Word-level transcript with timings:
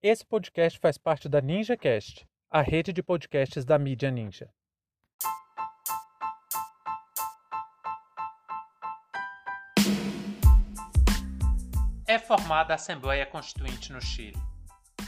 Esse 0.00 0.24
podcast 0.24 0.78
faz 0.78 0.96
parte 0.96 1.28
da 1.28 1.40
NinjaCast, 1.40 2.24
a 2.48 2.62
rede 2.62 2.92
de 2.92 3.02
podcasts 3.02 3.64
da 3.64 3.76
mídia 3.76 4.12
Ninja. 4.12 4.48
É 12.06 12.16
formada 12.16 12.72
a 12.72 12.76
Assembleia 12.76 13.26
Constituinte 13.26 13.92
no 13.92 14.00
Chile. 14.00 14.40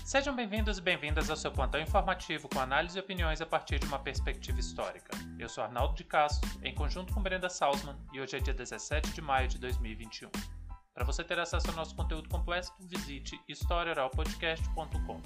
Sejam 0.04 0.34
bem-vindos 0.34 0.79
e 0.79 0.82
bem-vindas 0.82 1.30
ao 1.30 1.36
seu 1.36 1.52
plantão 1.52 1.80
informativo 1.80 2.48
com 2.48 2.59
análise 2.59 2.98
e 2.98 3.00
opiniões 3.00 3.41
a 3.41 3.46
partir 3.46 3.79
de 3.79 3.86
uma 3.86 4.00
perspectiva 4.00 4.59
histórica. 4.59 5.16
Eu 5.38 5.48
sou 5.48 5.62
Arnaldo 5.62 5.95
de 5.95 6.02
Castro, 6.02 6.50
em 6.64 6.75
conjunto 6.75 7.14
com 7.14 7.22
Brenda 7.22 7.48
Salzman, 7.48 7.96
e 8.12 8.20
hoje 8.20 8.36
é 8.36 8.41
dia 8.41 8.52
17 8.52 9.12
de 9.12 9.22
maio 9.22 9.46
de 9.46 9.57
2021. 9.57 10.59
Para 10.93 11.04
você 11.04 11.22
ter 11.22 11.38
acesso 11.38 11.68
ao 11.68 11.77
nosso 11.77 11.95
conteúdo 11.95 12.29
completo, 12.29 12.72
visite 12.80 13.40
historioralpodcast.com. 13.48 15.22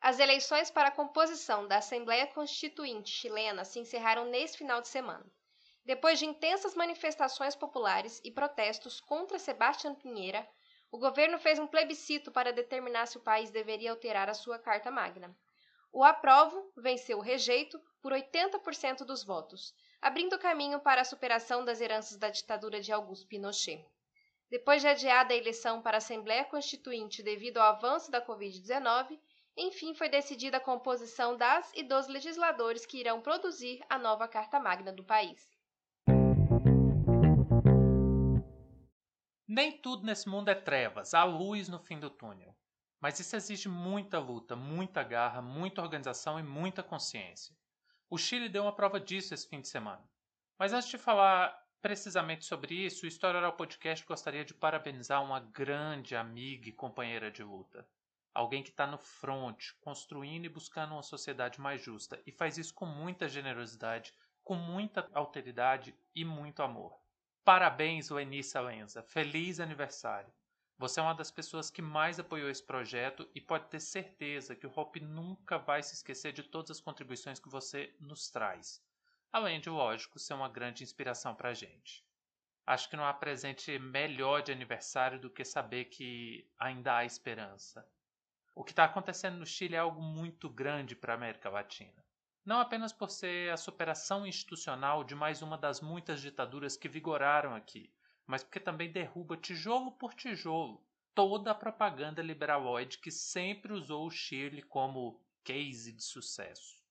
As 0.00 0.18
eleições 0.18 0.70
para 0.70 0.88
a 0.88 0.92
composição 0.92 1.66
da 1.66 1.78
Assembleia 1.78 2.26
Constituinte 2.26 3.10
chilena 3.10 3.64
se 3.64 3.78
encerraram 3.78 4.26
neste 4.26 4.58
final 4.58 4.80
de 4.80 4.88
semana. 4.88 5.24
Depois 5.84 6.18
de 6.18 6.26
intensas 6.26 6.74
manifestações 6.74 7.56
populares 7.56 8.20
e 8.24 8.30
protestos 8.30 9.00
contra 9.00 9.38
Sebastião 9.38 9.94
Pinheira, 9.94 10.46
o 10.92 10.98
governo 10.98 11.38
fez 11.38 11.58
um 11.58 11.66
plebiscito 11.66 12.30
para 12.30 12.52
determinar 12.52 13.06
se 13.06 13.16
o 13.16 13.22
país 13.22 13.50
deveria 13.50 13.90
alterar 13.90 14.28
a 14.28 14.34
sua 14.34 14.58
Carta 14.58 14.90
Magna. 14.90 15.34
O 15.92 16.02
aprovo 16.02 16.72
venceu 16.74 17.18
o 17.18 17.20
rejeito 17.20 17.78
por 18.00 18.12
80% 18.12 19.04
dos 19.04 19.22
votos, 19.22 19.74
abrindo 20.00 20.38
caminho 20.38 20.80
para 20.80 21.02
a 21.02 21.04
superação 21.04 21.62
das 21.62 21.82
heranças 21.82 22.16
da 22.16 22.30
ditadura 22.30 22.80
de 22.80 22.90
Augusto 22.90 23.28
Pinochet. 23.28 23.86
Depois 24.50 24.80
de 24.80 24.88
adiada 24.88 25.34
a 25.34 25.36
eleição 25.36 25.82
para 25.82 25.96
a 25.96 25.98
Assembleia 25.98 26.46
Constituinte 26.46 27.22
devido 27.22 27.58
ao 27.58 27.74
avanço 27.74 28.10
da 28.10 28.24
Covid-19, 28.24 29.20
enfim 29.54 29.94
foi 29.94 30.08
decidida 30.08 30.56
a 30.56 30.60
composição 30.60 31.36
das 31.36 31.70
e 31.74 31.82
dos 31.82 32.08
legisladores 32.08 32.86
que 32.86 32.98
irão 32.98 33.20
produzir 33.20 33.84
a 33.88 33.98
nova 33.98 34.26
Carta 34.26 34.58
Magna 34.58 34.92
do 34.92 35.04
país. 35.04 35.46
Nem 39.46 39.72
tudo 39.72 40.06
nesse 40.06 40.26
mundo 40.26 40.48
é 40.48 40.54
trevas, 40.54 41.12
há 41.12 41.22
luz 41.24 41.68
no 41.68 41.78
fim 41.78 42.00
do 42.00 42.08
túnel. 42.08 42.56
Mas 43.02 43.18
isso 43.18 43.34
exige 43.34 43.68
muita 43.68 44.20
luta, 44.20 44.54
muita 44.54 45.02
garra, 45.02 45.42
muita 45.42 45.82
organização 45.82 46.38
e 46.38 46.42
muita 46.44 46.84
consciência. 46.84 47.52
O 48.08 48.16
Chile 48.16 48.48
deu 48.48 48.62
uma 48.62 48.76
prova 48.76 49.00
disso 49.00 49.34
esse 49.34 49.48
fim 49.48 49.60
de 49.60 49.66
semana. 49.66 50.08
Mas 50.56 50.72
antes 50.72 50.88
de 50.88 50.96
falar 50.96 51.52
precisamente 51.80 52.44
sobre 52.44 52.76
isso, 52.76 53.04
o 53.04 53.08
História 53.08 53.38
Oral 53.38 53.54
Podcast 53.54 54.06
gostaria 54.06 54.44
de 54.44 54.54
parabenizar 54.54 55.20
uma 55.20 55.40
grande 55.40 56.14
amiga 56.14 56.68
e 56.68 56.72
companheira 56.72 57.28
de 57.28 57.42
luta. 57.42 57.84
Alguém 58.32 58.62
que 58.62 58.70
está 58.70 58.86
no 58.86 58.98
front, 58.98 59.72
construindo 59.80 60.44
e 60.44 60.48
buscando 60.48 60.92
uma 60.92 61.02
sociedade 61.02 61.60
mais 61.60 61.82
justa, 61.82 62.22
e 62.24 62.30
faz 62.30 62.56
isso 62.56 62.72
com 62.72 62.86
muita 62.86 63.28
generosidade, 63.28 64.14
com 64.44 64.54
muita 64.54 65.10
alteridade 65.12 65.92
e 66.14 66.24
muito 66.24 66.62
amor. 66.62 66.96
Parabéns, 67.44 68.10
Lenice 68.10 68.56
Lenza. 68.60 69.02
Feliz 69.02 69.58
aniversário. 69.58 70.32
Você 70.82 70.98
é 70.98 71.02
uma 71.04 71.14
das 71.14 71.30
pessoas 71.30 71.70
que 71.70 71.80
mais 71.80 72.18
apoiou 72.18 72.50
esse 72.50 72.60
projeto 72.60 73.30
e 73.36 73.40
pode 73.40 73.68
ter 73.68 73.78
certeza 73.78 74.56
que 74.56 74.66
o 74.66 74.72
Hope 74.74 74.98
nunca 74.98 75.56
vai 75.56 75.80
se 75.80 75.94
esquecer 75.94 76.32
de 76.32 76.42
todas 76.42 76.72
as 76.72 76.80
contribuições 76.80 77.38
que 77.38 77.48
você 77.48 77.94
nos 78.00 78.28
traz. 78.28 78.84
Além 79.32 79.60
de, 79.60 79.70
lógico, 79.70 80.18
ser 80.18 80.34
uma 80.34 80.48
grande 80.48 80.82
inspiração 80.82 81.36
para 81.36 81.50
a 81.50 81.54
gente. 81.54 82.04
Acho 82.66 82.90
que 82.90 82.96
não 82.96 83.04
há 83.04 83.14
presente 83.14 83.78
melhor 83.78 84.42
de 84.42 84.50
aniversário 84.50 85.20
do 85.20 85.30
que 85.30 85.44
saber 85.44 85.84
que 85.84 86.50
ainda 86.58 86.96
há 86.96 87.04
esperança. 87.04 87.88
O 88.52 88.64
que 88.64 88.72
está 88.72 88.82
acontecendo 88.82 89.38
no 89.38 89.46
Chile 89.46 89.76
é 89.76 89.78
algo 89.78 90.02
muito 90.02 90.50
grande 90.50 90.96
para 90.96 91.12
a 91.12 91.16
América 91.16 91.48
Latina 91.48 92.04
não 92.44 92.58
apenas 92.60 92.92
por 92.92 93.08
ser 93.08 93.52
a 93.52 93.56
superação 93.56 94.26
institucional 94.26 95.04
de 95.04 95.14
mais 95.14 95.42
uma 95.42 95.56
das 95.56 95.80
muitas 95.80 96.20
ditaduras 96.20 96.76
que 96.76 96.88
vigoraram 96.88 97.54
aqui, 97.54 97.88
mas 98.32 98.42
porque 98.42 98.58
também 98.58 98.90
derruba 98.90 99.36
tijolo 99.36 99.92
por 99.92 100.14
tijolo 100.14 100.82
toda 101.14 101.50
a 101.50 101.54
propaganda 101.54 102.22
liberaloide 102.22 102.96
que 102.96 103.10
sempre 103.10 103.74
usou 103.74 104.06
o 104.06 104.10
Chile 104.10 104.62
como 104.62 105.20
case 105.44 105.92
de 105.92 106.02
sucesso. 106.02 106.82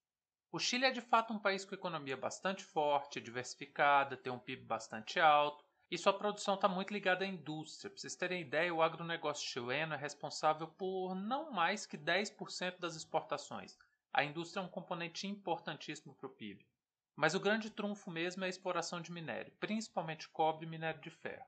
O 0.52 0.60
Chile 0.60 0.86
é 0.86 0.92
de 0.92 1.02
fato 1.02 1.34
um 1.34 1.40
país 1.40 1.66
com 1.66 1.74
economia 1.74 2.16
bastante 2.16 2.64
forte, 2.64 3.20
diversificada, 3.20 4.16
tem 4.16 4.32
um 4.32 4.38
PIB 4.38 4.66
bastante 4.66 5.20
alto 5.20 5.66
e 5.90 5.98
sua 5.98 6.14
produção 6.14 6.54
está 6.54 6.68
muito 6.68 6.94
ligada 6.94 7.26
à 7.26 7.28
indústria. 7.28 7.90
Para 7.90 8.00
vocês 8.00 8.16
terem 8.16 8.44
ideia, 8.44 8.72
o 8.72 8.84
agronegócio 8.84 9.50
chileno 9.50 9.96
é 9.96 9.98
responsável 9.98 10.68
por 10.68 11.16
não 11.16 11.50
mais 11.50 11.88
que 11.88 11.98
10% 11.98 12.78
das 12.78 12.96
exportações, 12.96 13.76
a 14.14 14.24
indústria 14.24 14.62
é 14.62 14.64
um 14.64 14.70
componente 14.70 15.26
importantíssimo 15.26 16.14
para 16.14 16.28
o 16.28 16.36
PIB. 16.36 16.64
Mas 17.16 17.36
o 17.36 17.40
grande 17.40 17.70
trunfo 17.70 18.10
mesmo 18.10 18.44
é 18.44 18.48
a 18.48 18.50
exploração 18.50 19.02
de 19.02 19.12
minério, 19.12 19.54
principalmente 19.60 20.30
cobre 20.30 20.66
e 20.66 20.70
minério 20.70 21.02
de 21.02 21.10
ferro. 21.10 21.46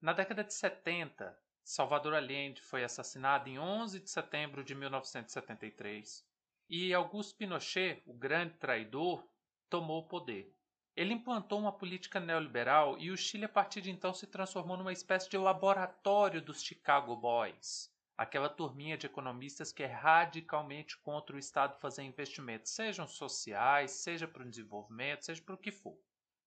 Na 0.00 0.12
década 0.12 0.42
de 0.42 0.54
70, 0.54 1.38
Salvador 1.62 2.14
Allende 2.14 2.62
foi 2.62 2.82
assassinado 2.82 3.48
em 3.48 3.58
11 3.58 4.00
de 4.00 4.10
setembro 4.10 4.64
de 4.64 4.74
1973 4.74 6.26
e 6.70 6.94
Augusto 6.94 7.36
Pinochet, 7.36 8.02
o 8.06 8.14
grande 8.14 8.54
traidor, 8.54 9.26
tomou 9.68 10.00
o 10.00 10.08
poder. 10.08 10.54
Ele 10.96 11.14
implantou 11.14 11.58
uma 11.60 11.72
política 11.72 12.18
neoliberal 12.18 12.98
e 12.98 13.10
o 13.10 13.16
Chile 13.16 13.44
a 13.44 13.48
partir 13.48 13.80
de 13.80 13.90
então 13.90 14.12
se 14.14 14.26
transformou 14.26 14.76
numa 14.76 14.92
espécie 14.92 15.28
de 15.28 15.36
laboratório 15.36 16.40
dos 16.42 16.62
Chicago 16.62 17.14
Boys 17.14 17.96
aquela 18.18 18.48
turminha 18.48 18.98
de 18.98 19.06
economistas 19.06 19.70
que 19.70 19.84
é 19.84 19.86
radicalmente 19.86 20.98
contra 20.98 21.36
o 21.36 21.38
Estado 21.38 21.78
fazer 21.78 22.02
investimentos, 22.02 22.72
sejam 22.72 23.06
sociais, 23.06 23.92
seja 23.92 24.26
para 24.26 24.42
o 24.42 24.50
desenvolvimento, 24.50 25.24
seja 25.24 25.40
para 25.40 25.54
o 25.54 25.58
que 25.58 25.70
for. 25.70 25.96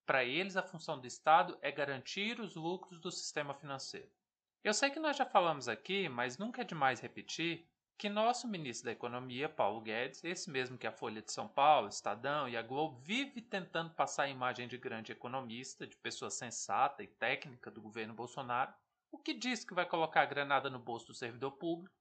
Para 0.06 0.26
eles, 0.26 0.58
a 0.58 0.64
função 0.64 1.00
do 1.00 1.08
Estado 1.08 1.58
é 1.62 1.72
garantir 1.72 2.42
os 2.42 2.56
lucros 2.56 3.00
do 3.00 3.10
sistema 3.10 3.54
financeiro. 3.54 4.12
Eu 4.62 4.74
sei 4.74 4.90
que 4.90 5.00
nós 5.00 5.16
já 5.16 5.26
falamos 5.26 5.70
aqui, 5.70 6.10
mas 6.10 6.38
nunca 6.38 6.62
é 6.62 6.66
demais 6.66 7.00
repetir 7.00 7.66
que 7.98 8.10
nosso 8.10 8.50
ministro 8.50 8.86
da 8.86 8.92
Economia, 8.92 9.48
Paulo 9.48 9.80
Guedes, 9.80 10.24
esse 10.26 10.50
mesmo 10.50 10.78
que 10.78 10.88
a 10.88 10.92
Folha 10.92 11.22
de 11.22 11.32
São 11.32 11.48
Paulo, 11.48 11.88
Estadão 11.88 12.50
e 12.50 12.58
a 12.58 12.62
Globo 12.62 12.98
vive 12.98 13.42
tentando 13.42 13.92
passar 13.92 14.24
a 14.24 14.30
imagem 14.30 14.68
de 14.68 14.78
grande 14.78 15.12
economista, 15.14 15.88
de 15.88 15.96
pessoa 15.96 16.30
sensata 16.30 17.02
e 17.02 17.08
técnica 17.08 17.72
do 17.72 17.82
governo 17.82 18.14
Bolsonaro, 18.14 18.74
o 19.12 19.18
que 19.18 19.34
diz 19.34 19.66
que 19.66 19.74
vai 19.74 19.86
colocar 19.86 20.22
a 20.22 20.26
granada 20.26 20.70
no 20.70 20.80
bolso 20.80 21.08
do 21.08 21.14
servidor 21.14 21.52
público. 21.52 21.96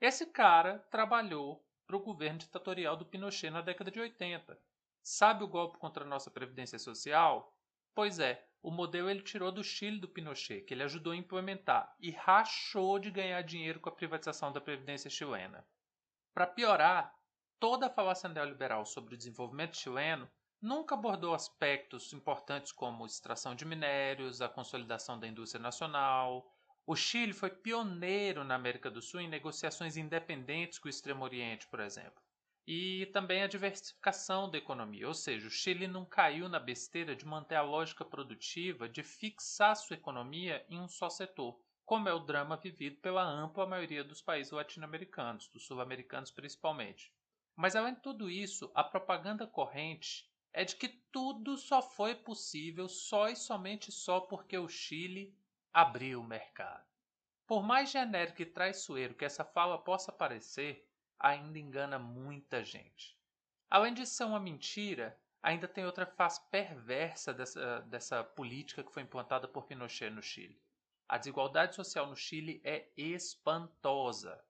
Esse 0.00 0.26
cara 0.26 0.78
trabalhou 0.90 1.64
para 1.86 1.96
o 1.96 2.02
governo 2.02 2.38
ditatorial 2.38 2.96
do 2.96 3.04
Pinochet 3.04 3.50
na 3.50 3.60
década 3.60 3.90
de 3.90 4.00
80. 4.00 4.58
Sabe 5.02 5.42
o 5.42 5.48
golpe 5.48 5.78
contra 5.78 6.04
a 6.04 6.06
nossa 6.06 6.30
previdência 6.30 6.78
social? 6.78 7.52
Pois 7.94 8.18
é, 8.18 8.46
o 8.62 8.70
modelo 8.70 9.10
ele 9.10 9.22
tirou 9.22 9.50
do 9.50 9.64
Chile 9.64 9.98
do 9.98 10.08
Pinochet, 10.08 10.62
que 10.62 10.72
ele 10.72 10.84
ajudou 10.84 11.12
a 11.12 11.16
implementar, 11.16 11.94
e 11.98 12.10
rachou 12.10 12.98
de 12.98 13.10
ganhar 13.10 13.42
dinheiro 13.42 13.80
com 13.80 13.88
a 13.88 13.94
privatização 13.94 14.52
da 14.52 14.60
previdência 14.60 15.10
chilena. 15.10 15.66
Para 16.32 16.46
piorar, 16.46 17.14
toda 17.58 17.86
a 17.86 17.90
falácia 17.90 18.28
neoliberal 18.28 18.86
sobre 18.86 19.14
o 19.14 19.18
desenvolvimento 19.18 19.76
chileno 19.76 20.30
nunca 20.62 20.94
abordou 20.94 21.34
aspectos 21.34 22.12
importantes 22.12 22.70
como 22.70 23.04
extração 23.04 23.52
de 23.52 23.64
minérios, 23.64 24.40
a 24.40 24.48
consolidação 24.48 25.18
da 25.18 25.26
indústria 25.26 25.60
nacional. 25.60 26.48
O 26.86 26.94
Chile 26.94 27.32
foi 27.32 27.50
pioneiro 27.50 28.44
na 28.44 28.54
América 28.54 28.88
do 28.88 29.02
Sul 29.02 29.20
em 29.20 29.28
negociações 29.28 29.96
independentes 29.96 30.78
com 30.78 30.86
o 30.86 30.90
Extremo 30.90 31.24
Oriente, 31.24 31.66
por 31.66 31.80
exemplo. 31.80 32.22
E 32.64 33.06
também 33.06 33.42
a 33.42 33.48
diversificação 33.48 34.48
da 34.48 34.56
economia, 34.56 35.08
ou 35.08 35.14
seja, 35.14 35.48
o 35.48 35.50
Chile 35.50 35.88
não 35.88 36.04
caiu 36.04 36.48
na 36.48 36.60
besteira 36.60 37.16
de 37.16 37.26
manter 37.26 37.56
a 37.56 37.62
lógica 37.62 38.04
produtiva 38.04 38.88
de 38.88 39.02
fixar 39.02 39.74
sua 39.74 39.94
economia 39.94 40.64
em 40.70 40.78
um 40.78 40.86
só 40.86 41.10
setor, 41.10 41.58
como 41.84 42.08
é 42.08 42.14
o 42.14 42.20
drama 42.20 42.56
vivido 42.56 43.00
pela 43.00 43.24
ampla 43.24 43.66
maioria 43.66 44.04
dos 44.04 44.22
países 44.22 44.52
latino-americanos, 44.52 45.48
dos 45.48 45.66
sul-americanos 45.66 46.30
principalmente. 46.30 47.12
Mas 47.56 47.74
além 47.74 47.94
de 47.94 48.00
tudo 48.00 48.30
isso, 48.30 48.70
a 48.74 48.84
propaganda 48.84 49.44
corrente 49.44 50.31
é 50.52 50.64
de 50.64 50.76
que 50.76 50.88
tudo 50.88 51.56
só 51.56 51.80
foi 51.80 52.14
possível 52.14 52.88
só 52.88 53.28
e 53.28 53.36
somente 53.36 53.90
só 53.90 54.20
porque 54.20 54.56
o 54.58 54.68
Chile 54.68 55.36
abriu 55.72 56.20
o 56.20 56.26
mercado. 56.26 56.86
Por 57.46 57.62
mais 57.62 57.90
genérico 57.90 58.42
e 58.42 58.46
traiçoeiro 58.46 59.14
que 59.14 59.24
essa 59.24 59.44
fala 59.44 59.78
possa 59.78 60.12
parecer, 60.12 60.88
ainda 61.18 61.58
engana 61.58 61.98
muita 61.98 62.64
gente. 62.64 63.18
Além 63.70 63.94
de 63.94 64.06
ser 64.06 64.24
uma 64.24 64.40
mentira, 64.40 65.18
ainda 65.42 65.66
tem 65.66 65.84
outra 65.84 66.06
face 66.06 66.40
perversa 66.50 67.32
dessa, 67.32 67.80
dessa 67.82 68.22
política 68.22 68.84
que 68.84 68.92
foi 68.92 69.02
implantada 69.02 69.48
por 69.48 69.64
Pinochet 69.64 70.10
no 70.10 70.22
Chile. 70.22 70.60
A 71.08 71.18
desigualdade 71.18 71.74
social 71.74 72.06
no 72.06 72.16
Chile 72.16 72.60
é 72.64 72.88
espantosa. 72.96 74.42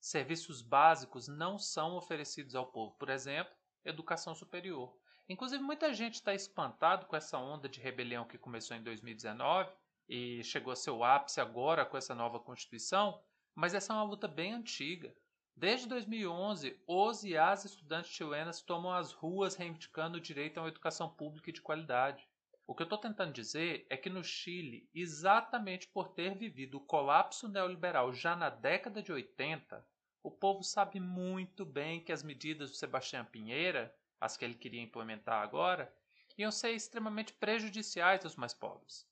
Serviços 0.00 0.62
básicos 0.62 1.28
não 1.28 1.58
são 1.58 1.96
oferecidos 1.96 2.54
ao 2.54 2.66
povo, 2.66 2.96
por 2.96 3.08
exemplo, 3.08 3.54
educação 3.84 4.34
superior. 4.34 4.96
Inclusive, 5.28 5.62
muita 5.62 5.92
gente 5.92 6.14
está 6.14 6.32
espantado 6.32 7.04
com 7.04 7.14
essa 7.14 7.38
onda 7.38 7.68
de 7.68 7.80
rebelião 7.80 8.24
que 8.24 8.38
começou 8.38 8.74
em 8.74 8.82
2019 8.82 9.70
e 10.08 10.42
chegou 10.42 10.72
a 10.72 10.76
seu 10.76 11.04
ápice 11.04 11.38
agora 11.38 11.84
com 11.84 11.98
essa 11.98 12.14
nova 12.14 12.40
Constituição, 12.40 13.20
mas 13.54 13.74
essa 13.74 13.92
é 13.92 13.96
uma 13.96 14.04
luta 14.04 14.26
bem 14.26 14.54
antiga. 14.54 15.14
Desde 15.54 15.86
2011, 15.86 16.80
os 16.86 17.24
e 17.24 17.36
as 17.36 17.66
estudantes 17.66 18.10
chilenas 18.10 18.62
tomam 18.62 18.92
as 18.92 19.12
ruas 19.12 19.54
reivindicando 19.54 20.16
o 20.16 20.20
direito 20.20 20.56
a 20.56 20.62
uma 20.62 20.68
educação 20.68 21.10
pública 21.10 21.50
e 21.50 21.52
de 21.52 21.60
qualidade. 21.60 22.26
O 22.66 22.74
que 22.74 22.82
eu 22.82 22.84
estou 22.84 22.98
tentando 22.98 23.32
dizer 23.32 23.86
é 23.90 23.96
que 23.96 24.08
no 24.08 24.24
Chile, 24.24 24.88
exatamente 24.94 25.88
por 25.88 26.08
ter 26.08 26.36
vivido 26.36 26.76
o 26.76 26.84
colapso 26.86 27.48
neoliberal 27.48 28.14
já 28.14 28.34
na 28.34 28.48
década 28.48 29.02
de 29.02 29.12
80, 29.12 29.84
o 30.22 30.30
povo 30.30 30.62
sabe 30.62 31.00
muito 31.00 31.66
bem 31.66 32.02
que 32.02 32.12
as 32.12 32.22
medidas 32.22 32.70
do 32.70 32.76
Sebastião 32.76 33.24
Pinheira, 33.24 33.94
as 34.20 34.36
que 34.36 34.44
ele 34.44 34.54
queria 34.54 34.82
implementar 34.82 35.42
agora, 35.42 35.92
iam 36.36 36.50
ser 36.50 36.70
extremamente 36.70 37.32
prejudiciais 37.32 38.24
aos 38.24 38.36
mais 38.36 38.54
pobres. 38.54 39.06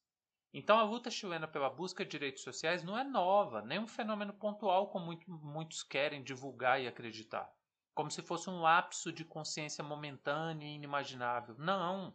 Então 0.53 0.79
a 0.79 0.85
luta 0.85 1.11
chilena 1.11 1.47
pela 1.47 1.69
busca 1.69 2.05
de 2.05 2.11
direitos 2.11 2.43
sociais 2.43 2.83
não 2.83 2.97
é 2.97 3.05
nova, 3.05 3.61
nem 3.63 3.79
um 3.79 3.87
fenômeno 3.87 4.33
pontual 4.33 4.89
como 4.89 5.07
muito, 5.07 5.31
muitos 5.31 5.83
querem 5.83 6.23
divulgar 6.23 6.81
e 6.81 6.87
acreditar. 6.87 7.53
Como 7.95 8.11
se 8.11 8.23
fosse 8.23 8.49
um 8.49 8.61
lapso 8.61 9.13
de 9.13 9.25
consciência 9.25 9.83
momentânea 9.83 10.67
e 10.67 10.75
inimaginável. 10.75 11.57
Não! 11.59 12.15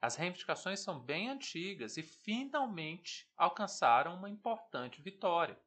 As 0.00 0.16
reivindicações 0.16 0.80
são 0.80 0.98
bem 0.98 1.28
antigas 1.28 1.96
e 1.96 2.02
finalmente 2.02 3.30
alcançaram 3.36 4.14
uma 4.14 4.30
importante 4.30 5.02
vitória. 5.02 5.60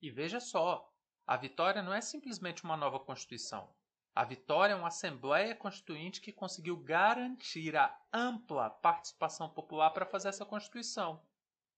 E 0.00 0.10
veja 0.10 0.40
só, 0.40 0.90
a 1.26 1.36
vitória 1.36 1.82
não 1.82 1.92
é 1.92 2.00
simplesmente 2.00 2.64
uma 2.64 2.76
nova 2.76 3.00
Constituição. 3.00 3.74
A 4.14 4.22
vitória 4.22 4.74
é 4.74 4.76
uma 4.76 4.88
Assembleia 4.88 5.56
Constituinte 5.56 6.20
que 6.20 6.30
conseguiu 6.30 6.76
garantir 6.76 7.74
a 7.74 7.92
ampla 8.12 8.70
participação 8.70 9.48
popular 9.48 9.90
para 9.90 10.06
fazer 10.06 10.28
essa 10.28 10.46
Constituição. 10.46 11.20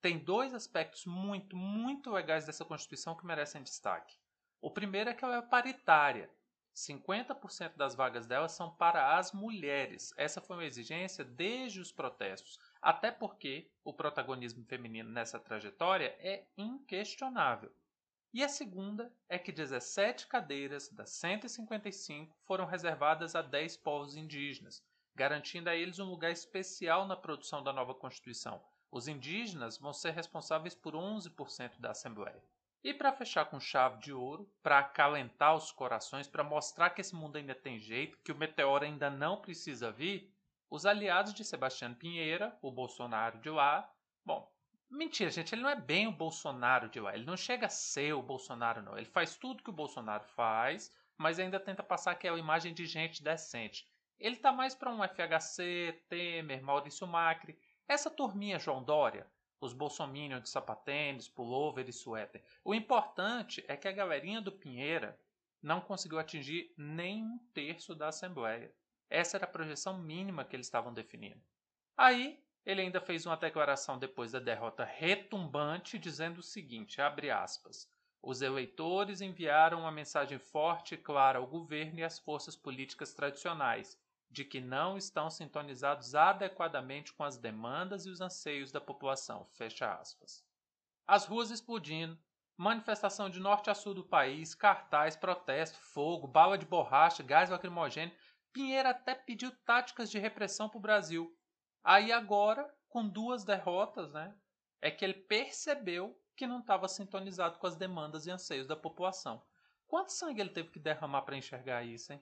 Tem 0.03 0.19
dois 0.19 0.53
aspectos 0.53 1.07
muito, 1.07 1.57
muito 1.57 2.11
legais 2.11 2.45
dessa 2.45 2.63
Constituição 2.63 3.17
que 3.17 3.25
merecem 3.25 3.63
destaque. 3.63 4.19
O 4.61 4.71
primeiro 4.71 5.09
é 5.09 5.15
que 5.15 5.25
ela 5.25 5.37
é 5.37 5.43
paritária. 5.43 6.31
50% 6.75 7.75
das 7.75 7.95
vagas 7.95 8.27
dela 8.27 8.51
são 8.51 8.71
para 8.71 9.17
as 9.17 9.33
mulheres. 9.33 10.13
Essa 10.19 10.43
foi 10.43 10.57
uma 10.57 10.67
exigência 10.67 11.25
desde 11.25 11.81
os 11.81 11.91
protestos, 11.91 12.59
até 12.83 13.11
porque 13.11 13.71
o 13.83 13.95
protagonismo 13.95 14.63
feminino 14.67 15.09
nessa 15.09 15.41
trajetória 15.41 16.15
é 16.19 16.45
inquestionável. 16.59 17.73
E 18.33 18.45
a 18.45 18.49
segunda 18.49 19.13
é 19.29 19.39
que 19.39 19.51
17 19.51 20.27
cadeiras 20.27 20.89
das 20.91 21.11
155 21.11 22.37
foram 22.45 22.67
reservadas 22.67 23.35
a 23.35 23.43
10 23.43 23.79
povos 23.79 24.17
indígenas, 24.17 24.83
garantindo 25.15 25.71
a 25.71 25.75
eles 25.75 25.99
um 25.99 26.11
lugar 26.11 26.31
especial 26.31 27.07
na 27.07 27.17
produção 27.17 27.63
da 27.63 27.73
nova 27.73 27.95
Constituição. 27.95 28.63
Os 28.91 29.09
indígenas 29.09 29.79
vão 29.79 29.93
ser 29.93 30.11
responsáveis 30.13 30.75
por 30.75 30.95
11% 30.95 31.81
da 31.81 31.91
Assembleia. 31.91 32.43
E 32.85 32.95
para 32.95 33.13
fechar 33.13 33.47
com 33.47 33.59
chave 33.59 34.01
de 34.01 34.13
ouro, 34.13 34.49
para 34.63 34.79
acalentar 34.79 35.55
os 35.57 35.73
corações, 35.73 36.29
para 36.29 36.45
mostrar 36.45 36.91
que 36.91 37.01
esse 37.01 37.15
mundo 37.15 37.37
ainda 37.37 37.55
tem 37.55 37.81
jeito, 37.81 38.19
que 38.19 38.31
o 38.31 38.37
meteoro 38.37 38.85
ainda 38.85 39.11
não 39.11 39.41
precisa 39.41 39.91
vir, 39.91 40.33
os 40.71 40.85
aliados 40.85 41.33
de 41.33 41.45
Sebastião 41.45 41.95
Pinheira, 41.95 42.57
o 42.61 42.71
Bolsonaro 42.71 43.41
de 43.41 43.51
lá, 43.51 43.91
bom, 44.25 44.51
Mentira, 44.91 45.31
gente, 45.31 45.55
ele 45.55 45.63
não 45.63 45.71
é 45.71 45.75
bem 45.75 46.07
o 46.07 46.13
Bolsonaro 46.13 46.89
de 46.89 47.01
lá. 47.01 47.15
Ele 47.15 47.25
não 47.25 47.37
chega 47.37 47.67
a 47.67 47.71
ser 47.71 48.15
o 48.15 48.23
Bolsonaro, 48.23 48.83
não. 48.83 48.97
Ele 48.97 49.07
faz 49.07 49.37
tudo 49.37 49.63
que 49.63 49.71
o 49.71 49.73
Bolsonaro 49.73 50.25
faz, 50.25 50.93
mas 51.19 51.39
ainda 51.39 51.59
tenta 51.59 51.83
passar 51.83 52.13
aquela 52.13 52.39
imagem 52.39 52.73
de 52.73 52.87
gente 52.87 53.23
decente. 53.23 53.87
Ele 54.19 54.37
tá 54.37 54.53
mais 54.53 54.75
para 54.75 54.93
um 54.93 55.03
FHC, 55.03 56.05
Temer, 56.09 56.63
Maurício 56.63 57.07
Macri. 57.07 57.59
Essa 57.89 58.11
turminha 58.11 58.59
João 58.59 58.83
Dória, 58.83 59.27
os 59.61 59.73
bolsominions 59.73 60.43
de 60.43 60.49
sapatênis, 60.49 61.29
pullover 61.29 61.89
e 61.89 61.93
suéter. 61.93 62.43
O 62.65 62.75
importante 62.75 63.65
é 63.69 63.77
que 63.77 63.89
a 63.89 63.93
galerinha 63.93 64.41
do 64.41 64.53
Pinheira 64.53 65.19
não 65.63 65.81
conseguiu 65.81 66.19
atingir 66.19 66.73
nem 66.77 67.25
um 67.25 67.39
terço 67.53 67.95
da 67.95 68.09
Assembleia. 68.09 68.73
Essa 69.11 69.37
era 69.37 69.45
a 69.45 69.51
projeção 69.51 69.99
mínima 69.99 70.45
que 70.45 70.55
eles 70.55 70.67
estavam 70.67 70.93
definindo. 70.93 71.43
Aí 71.97 72.43
ele 72.67 72.83
ainda 72.83 73.01
fez 73.01 73.25
uma 73.25 73.37
declaração 73.37 73.97
depois 73.97 74.33
da 74.33 74.41
derrota 74.41 74.85
retumbante, 74.85 75.99
dizendo 75.99 76.39
o 76.39 76.43
seguinte: 76.43 77.01
abre 77.01 77.31
aspas. 77.31 77.89
Os 78.21 78.43
eleitores 78.43 79.21
enviaram 79.21 79.81
uma 79.81 79.93
mensagem 79.93 80.37
forte 80.37 80.97
e 80.97 80.99
clara 80.99 81.39
ao 81.39 81.47
governo 81.47 82.01
e 82.01 82.03
às 82.03 82.19
forças 82.19 82.57
políticas 82.57 83.15
tradicionais 83.15 83.97
de 84.29 84.45
que 84.45 84.61
não 84.61 84.99
estão 84.99 85.31
sintonizados 85.31 86.17
adequadamente 86.17 87.13
com 87.13 87.23
as 87.23 87.37
demandas 87.39 88.05
e 88.05 88.11
os 88.11 88.21
anseios 88.21 88.73
da 88.73 88.81
população. 88.81 89.47
Fecha 89.53 89.95
aspas. 89.95 90.45
As 91.07 91.25
ruas 91.25 91.53
explodindo, 91.53 92.19
manifestação 92.57 93.31
de 93.31 93.39
norte 93.39 93.71
a 93.71 93.75
sul 93.75 93.95
do 93.95 94.03
país, 94.03 94.57
cartaz, 94.57 95.15
protesto, 95.15 95.79
fogo, 95.79 96.27
bala 96.27 96.59
de 96.59 96.67
borracha, 96.67 97.23
gás 97.23 97.49
lacrimogêneo. 97.49 98.17
Pinheiro 98.53 98.89
até 98.89 99.15
pediu 99.15 99.53
táticas 99.65 100.11
de 100.11 100.19
repressão 100.19 100.69
para 100.69 100.79
o 100.79 100.83
Brasil. 100.83 101.33
Aí 101.89 102.11
agora, 102.11 102.69
com 102.89 103.09
duas 103.09 103.45
derrotas, 103.45 104.13
né, 104.13 104.35
é 104.83 104.91
que 104.91 105.05
ele 105.05 105.15
percebeu 105.15 106.21
que 106.35 106.45
não 106.45 106.59
estava 106.59 106.89
sintonizado 106.89 107.61
com 107.61 107.67
as 107.69 107.77
demandas 107.77 108.27
e 108.27 108.31
anseios 108.33 108.67
da 108.67 108.75
população. 108.75 109.41
Quanto 109.87 110.11
sangue 110.11 110.41
ele 110.41 110.51
teve 110.51 110.69
que 110.71 110.81
derramar 110.81 111.23
para 111.23 111.37
enxergar 111.37 111.85
isso, 111.85 112.13
hein? 112.13 112.21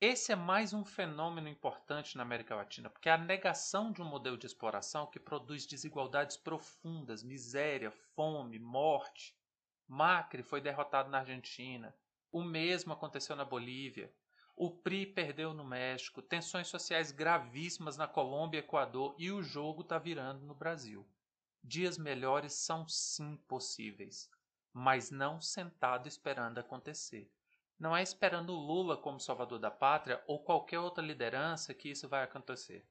Esse 0.00 0.32
é 0.32 0.34
mais 0.34 0.72
um 0.72 0.82
fenômeno 0.82 1.46
importante 1.46 2.16
na 2.16 2.22
América 2.22 2.56
Latina, 2.56 2.88
porque 2.88 3.10
é 3.10 3.12
a 3.12 3.18
negação 3.18 3.92
de 3.92 4.00
um 4.00 4.06
modelo 4.06 4.38
de 4.38 4.46
exploração 4.46 5.06
que 5.06 5.20
produz 5.20 5.66
desigualdades 5.66 6.38
profundas, 6.38 7.22
miséria, 7.22 7.90
fome, 7.90 8.58
morte. 8.58 9.36
Macri 9.86 10.42
foi 10.42 10.62
derrotado 10.62 11.10
na 11.10 11.18
Argentina. 11.18 11.94
O 12.32 12.42
mesmo 12.42 12.94
aconteceu 12.94 13.36
na 13.36 13.44
Bolívia. 13.44 14.10
O 14.58 14.70
PRI 14.70 15.04
perdeu 15.04 15.52
no 15.52 15.62
México, 15.62 16.22
tensões 16.22 16.68
sociais 16.68 17.12
gravíssimas 17.12 17.98
na 17.98 18.08
Colômbia 18.08 18.60
e 18.60 18.60
Equador 18.60 19.14
e 19.18 19.30
o 19.30 19.42
jogo 19.42 19.82
está 19.82 19.98
virando 19.98 20.46
no 20.46 20.54
Brasil. 20.54 21.06
Dias 21.62 21.98
melhores 21.98 22.54
são 22.54 22.88
sim 22.88 23.36
possíveis, 23.46 24.30
mas 24.72 25.10
não 25.10 25.42
sentado 25.42 26.08
esperando 26.08 26.56
acontecer. 26.56 27.30
Não 27.78 27.94
é 27.94 28.02
esperando 28.02 28.54
Lula 28.54 28.96
como 28.96 29.20
salvador 29.20 29.58
da 29.58 29.70
pátria 29.70 30.24
ou 30.26 30.42
qualquer 30.42 30.78
outra 30.78 31.04
liderança 31.04 31.74
que 31.74 31.90
isso 31.90 32.08
vai 32.08 32.24
acontecer. 32.24 32.82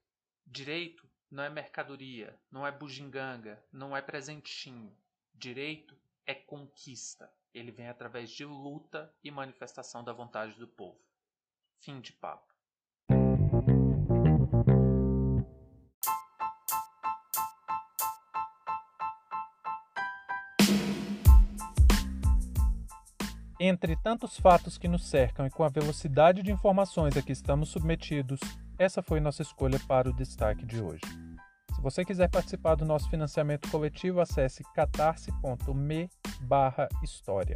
Direito 0.45 1.09
não 1.31 1.41
é 1.41 1.50
mercadoria, 1.50 2.39
não 2.51 2.67
é 2.67 2.71
bugiganga, 2.71 3.59
não 3.71 3.97
é 3.97 4.03
presentinho. 4.03 4.95
Direito 5.34 5.98
é 6.27 6.36
conquista. 6.36 7.27
Ele 7.51 7.72
vem 7.72 7.89
através 7.89 8.29
de 8.29 8.45
luta 8.45 9.12
e 9.24 9.31
manifestação 9.31 10.03
da 10.03 10.13
vontade 10.13 10.53
do 10.60 10.67
povo. 10.67 11.03
Fim 11.79 12.01
de 12.01 12.13
papo. 12.13 12.55
Entre 23.60 23.96
tantos 23.96 24.38
fatos 24.38 24.77
que 24.77 24.88
nos 24.88 25.08
cercam 25.08 25.48
e 25.48 25.50
com 25.50 25.63
a 25.63 25.70
velocidade 25.70 26.44
de 26.44 26.51
informações 26.51 27.15
a 27.15 27.22
que 27.22 27.32
estamos 27.32 27.70
submetidos, 27.70 28.41
essa 28.77 29.01
foi 29.01 29.22
nossa 29.22 29.41
escolha 29.41 29.79
para 29.88 30.10
o 30.10 30.13
destaque 30.13 30.65
de 30.65 30.82
hoje. 30.82 31.00
Se 31.74 31.82
você 31.82 32.03
quiser 32.03 32.29
participar 32.29 32.75
do 32.75 32.84
nosso 32.84 33.10
financiamento 33.10 33.72
coletivo, 33.72 34.20
acesse 34.20 34.62
catarse.me/história. 34.74 37.55